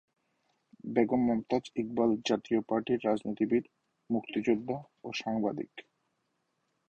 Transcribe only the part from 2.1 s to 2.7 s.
জাতীয়